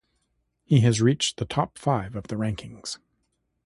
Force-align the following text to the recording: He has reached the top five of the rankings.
He 0.65 0.79
has 0.79 0.99
reached 0.99 1.37
the 1.37 1.45
top 1.45 1.77
five 1.77 2.15
of 2.15 2.23
the 2.25 2.35
rankings. 2.35 2.97